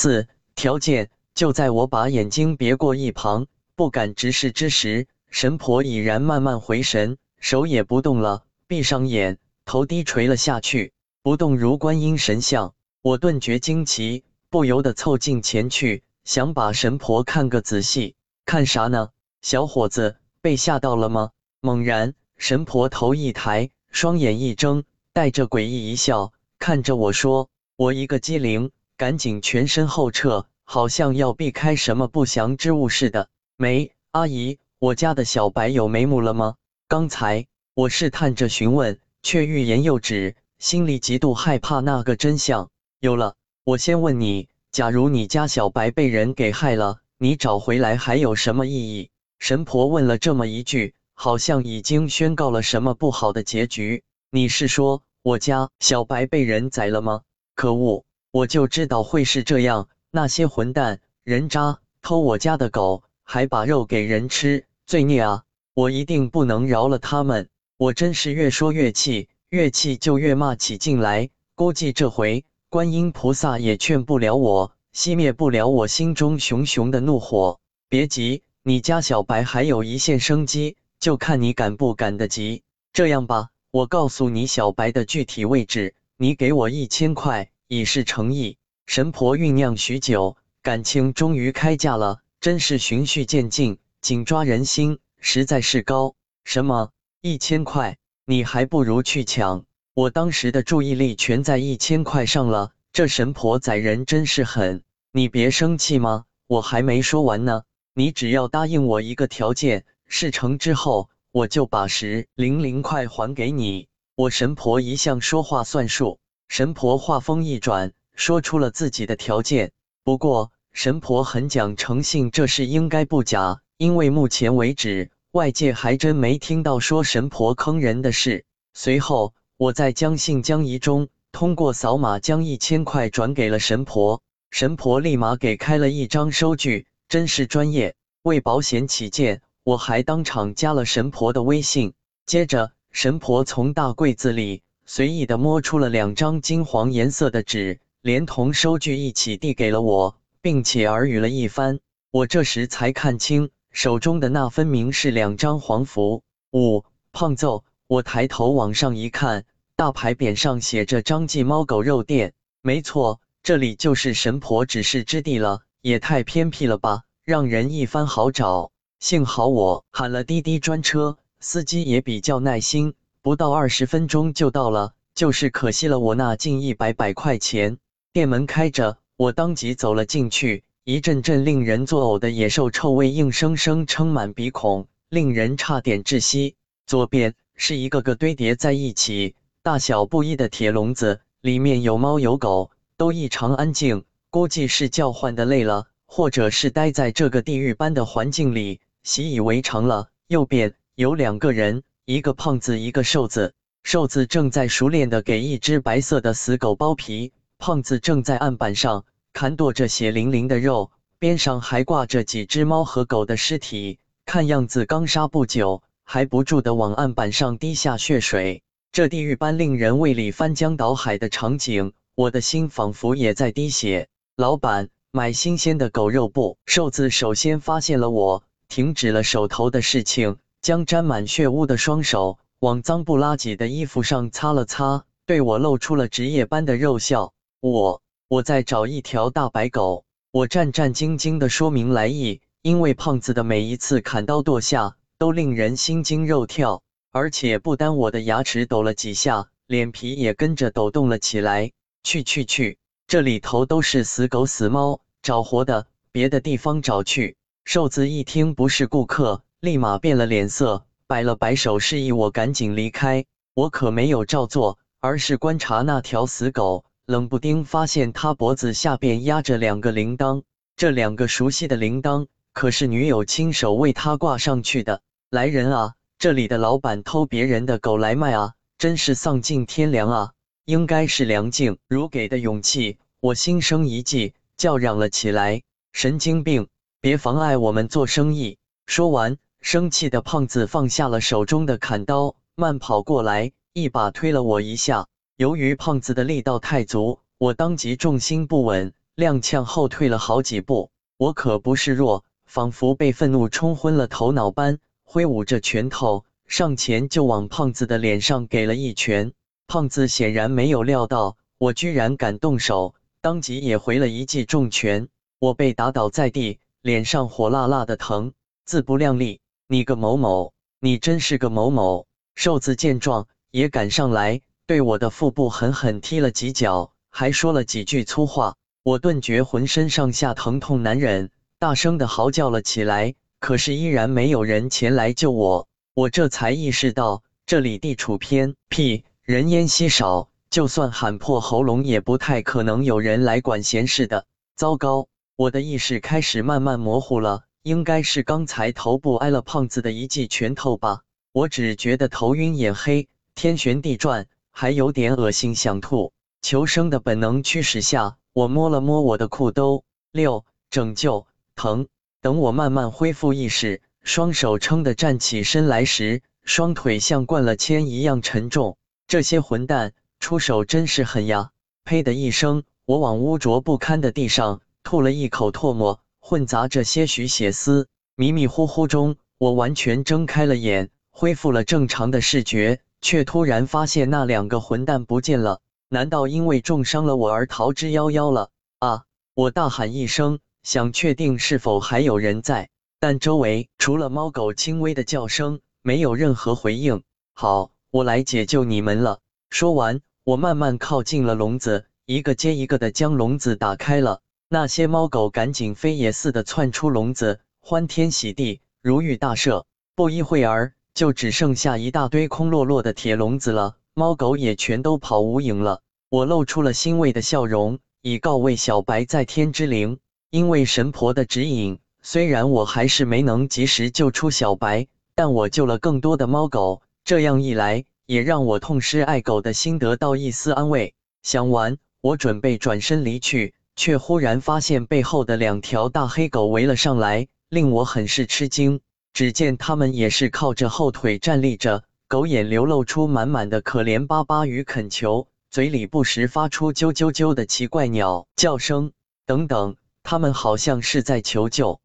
[0.00, 12.74] 四条件就在我把眼睛别过一旁，不敢直视之时，神婆已然慢慢回神，手也不动了，闭上眼，头低垂了下去，不动如观音神像。
[13.02, 18.14] 我顿觉惊奇，不由得凑近前去，想把神婆看个仔细。
[18.44, 19.08] 看啥呢？
[19.42, 21.30] 小伙子，被吓到了吗？
[21.60, 36.56] 猛然，神婆头一抬，双眼一睁，带着诡异一笑，看着我说：“我一个机灵，赶紧全身后撤，好像要避开什么不祥之物似的。”没，阿姨，我家的小白有眉目了吗？
[36.88, 42.70] 刚才我试探着询问，却欲言又止，心里极度害怕那个真相。
[42.98, 49.10] 有了，我先问你，假如你家小白被人给害了，你找回来还有什么意义？
[49.38, 54.02] 神婆问了这么一句，好像已经宣告了什么不好的结局。
[54.32, 57.22] 你是说我家小白被人宰了吗？
[57.54, 59.88] 可恶，我就知道会是这样。
[60.10, 65.42] 那些混蛋人渣偷我家的狗，还把肉给人吃，罪孽啊！
[65.74, 67.48] 我一定不能饶了他们。
[67.76, 71.30] 我真是越说越气，越气就越骂起劲来。
[71.54, 72.44] 估计这回。
[72.70, 77.60] 观音菩萨也劝不了我，熄灭不了我心中熊熊的怒火。
[77.88, 82.62] 别急，你家小白还有一线生机，就看你赶不赶得及。
[82.92, 88.56] 这样吧，我告诉你小白的具体位置，你给我一千块，以示诚意。
[88.86, 96.14] 神婆酝酿许久，感情终于开价了，真是循序渐进，紧抓人心，实在是高。
[96.44, 96.90] 什么？
[97.20, 97.98] 一千块？
[98.24, 99.66] 你还不如去抢。
[99.92, 104.82] 我当时的注意力全在一千块上了，这神婆宰人真是狠！
[105.12, 106.24] 你别生气吗？
[106.46, 107.64] 我还没说完呢。
[107.94, 113.88] 你只要答应我一个条件，事成之后我就把十零零块还给你。
[114.14, 119.70] 我神婆一向说话算数，神婆话锋一转，说出了自己的条件。
[120.02, 128.44] 不过神婆很讲诚信，这是应该不假，因为目前为止外界还真没听到说神婆坑人的事。
[128.74, 129.32] 随后。
[129.60, 134.22] 我在将信将疑中，通过扫码将一千块转给了神婆，
[134.52, 137.96] 神婆立马给开了一张收据，真是专业。
[138.22, 141.94] 为保险起见，我还当场加了神婆的微信。
[142.24, 151.78] 接着，神婆从大柜子里随意的摸出了两张金黄颜色的纸，连同收据一起递给了我，并且耳语了一番。
[152.10, 156.22] 我这时才看清，手中的那分明是两张黄符。
[156.52, 157.64] 五胖揍。
[157.86, 159.44] 我抬头往上一看，
[159.76, 162.32] 大牌匾上写着“张记猫狗肉店”。
[162.62, 165.60] 没错，这里就是神婆指示之地了。
[165.82, 168.72] 也太偏僻了吧，让人一番好找。
[169.00, 174.92] 幸好我喊了滴滴专车，司机也比较耐心，不到二十分钟就到了。
[175.14, 177.78] 就是可惜了我那近一百百块钱。
[178.12, 186.54] 店门开着，我当即走了进去，一阵阵令人作呕的野兽臭味硬生生撑满鼻孔，令人差点窒息。
[186.86, 187.34] 左边。
[187.60, 200.06] 是一个个堆叠在一起、大小不一的铁笼子，里面有猫有狗，都异常安静，估计是叫唤的累了，或者是待在这个地狱般的环境里习以为常了。
[200.28, 203.52] 右边有两个人，一个胖子，一个瘦子。
[203.82, 209.04] 瘦子正在熟练的给一只白色的死狗剥皮，胖子正在案板上
[209.34, 215.82] 砍剁着血淋淋的肉，边上还挂着几只猫和狗的尸体，看样子刚杀不久。
[216.02, 224.08] 还不住地往案板上滴下血水，这地狱般令人胃里翻江倒海的场景，我的心仿佛也在滴血。
[224.34, 226.56] 老板，买新鲜的狗肉不？
[226.64, 237.32] 瘦子首先发现了我，停止了手头的事情，将沾满血污的双手往脏不拉几的衣服上擦了擦，对我露出了职业般的肉笑。
[237.60, 240.04] 我，我在找一条大白狗。
[240.30, 244.94] 我战战兢兢地说明来意，因为胖子的每一次砍刀剁下。
[245.20, 246.80] 都令人心惊肉跳，
[247.10, 251.72] 而且不单我的牙齿抖了几下，脸皮也跟着抖动了起来。
[252.04, 257.36] 去去去，这里头都是死狗死猫，找活的，别的地方找去。
[257.64, 263.24] 瘦子一听不是顾客，立马变了脸色，摆了摆手示意我赶紧离开。
[263.54, 270.42] 我可没有照做，而是观察那条死狗，冷不丁发现它脖子下边压着两个铃铛，
[270.76, 275.00] 这两个熟悉的铃铛，可是女友亲手为他挂上去的。
[275.28, 275.94] 来人啊！
[276.20, 278.54] 这里的老板偷别人的狗来卖啊！
[278.78, 280.32] 真是丧尽天良啊！
[280.66, 282.96] 应该是梁静茹给的勇气。
[283.18, 285.62] 我心生一计，叫嚷了起来
[285.92, 286.68] ：“神经病，
[287.00, 288.56] 别妨碍我们做生意！”
[288.86, 295.08] 说完，生气的胖子放下了手中的砍刀，慢跑过来，一把推了我一下。
[295.36, 300.90] 由于胖子的力道太足，我当即重心不稳，踉跄后退了好几步。
[301.18, 309.32] 我可不是弱，仿佛被愤怒冲昏了头脑般，挥舞着拳头上前就往胖子的脸上给了一拳。
[309.66, 315.08] 胖子显然没有料到我居然敢动手，当即也回了一记重拳。
[315.38, 318.32] 我被打倒在地，脸上火辣辣的疼，
[318.64, 319.40] 自不量力。
[319.70, 322.06] 你个某某，你真是个某某！
[322.34, 328.56] 瘦子见状也赶上来，对我的腹部狠狠踢了几脚，还说了几句粗话。
[328.82, 333.14] 我顿觉浑身上下疼痛难忍，大声的嚎叫了起来。
[333.40, 335.68] 可是依然没有人前来救我。
[335.92, 344.24] 我这才意识到，这里地处偏僻，人烟稀少，就算喊破喉咙，也不太可能有人来管闲事的。
[344.56, 351.02] 糟糕，我的意识开始慢慢模糊了，应该是刚才头部挨了胖子的一记拳头吧。
[351.32, 356.12] 我只觉得头晕眼黑，天旋地转，还有点恶心，想吐。
[356.40, 358.16] 求生的本能驱使下。
[358.32, 359.82] 我摸了摸我的裤兜，
[360.12, 361.26] 六拯救
[361.56, 361.88] 疼。
[362.20, 368.76] 等我慢慢恢复意识，双手撑的站起身来时，双腿像灌了铅一样沉重。
[369.08, 371.50] 这些混蛋出手真是狠呀！
[371.82, 377.88] 呸的一声，我往污浊不堪的地上吐了一口唾沫，混杂着些许血丝。
[378.14, 385.60] 迷迷糊糊中，我完全睁开了眼，恢复了正常的视觉，却突然发现那两个混蛋不见了。
[385.88, 388.50] 难道因为重伤了我而逃之夭夭了？
[388.78, 389.04] 啊！
[389.32, 392.68] 我大喊一声，想确定是否还有人在，
[393.00, 397.04] 但周围除了猫狗轻微的叫声，没有任何回应。
[397.32, 399.20] 好，我来解救你们了。
[399.48, 404.20] 说完，我慢慢靠近了笼子，一个接一个的将笼子打开了。
[404.50, 409.64] 那些猫狗赶紧飞也似的窜出笼子，欢天喜地，如遇大赦。
[409.94, 413.74] 不一会儿，就只剩下一大堆空落落的铁笼子了。
[413.92, 419.98] 猫狗也全都跑无影了，我露出了欣慰的笑容，以告慰小白在天之灵。
[420.30, 426.80] 因为神婆的指引，虽然我还是没能及时救出小白，但我救了更多的猫狗。
[427.04, 430.94] 这样一来，也让我痛失爱狗的心得到一丝安慰。
[431.22, 438.80] 想完，我准备转身离去，却忽然发现背后的两条大黑狗围了上来，令我很是吃惊。
[439.12, 441.84] 只见它们也是靠着后腿站立着。
[442.08, 448.90] 狗眼流露出满满的可怜巴巴与恳求，嘴里不时发出啾啾啾的奇怪鸟叫声，
[449.26, 451.76] 等等，它们好像是在求救。